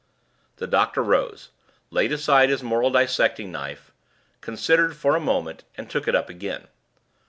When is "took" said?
5.91-6.07